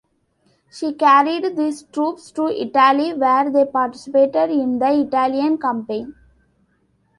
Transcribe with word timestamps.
She 0.71 0.93
carried 0.93 1.55
these 1.55 1.83
troops 1.83 2.31
to 2.31 2.47
Italy, 2.47 3.13
where 3.13 3.51
they 3.51 3.65
participated 3.65 4.49
in 4.49 4.79
the 4.79 4.99
Italian 5.01 5.59
campaign. 5.59 6.15